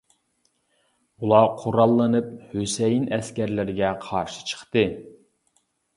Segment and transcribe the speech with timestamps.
[1.25, 4.87] ئۇلار قوراللىنىپ ھۈسەيىن ئەسكەرلىرىگە قارشى چىقتى.